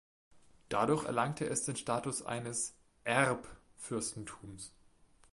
Dadurch 0.69 1.05
erlangte 1.05 1.45
es 1.47 1.65
den 1.65 1.75
Status 1.75 2.23
eines 2.25 2.73
"Erb"fürstentums. 3.03 4.73